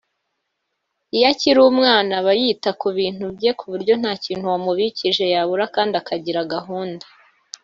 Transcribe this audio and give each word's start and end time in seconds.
Iyo 1.15 1.25
akiri 1.31 1.59
umwana 1.71 2.11
aba 2.19 2.33
yita 2.41 2.71
ku 2.79 2.87
bintu 2.97 3.25
bye 3.37 3.51
ku 3.59 3.65
buryo 3.71 3.93
nta 4.01 4.13
kintu 4.23 4.45
wamubikije 4.51 5.23
yabura 5.33 5.65
kandi 5.75 5.93
akagira 6.01 6.41
gahunda 6.55 7.05